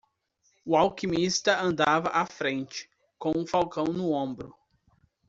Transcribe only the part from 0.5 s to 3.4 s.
O alquimista andava à frente, com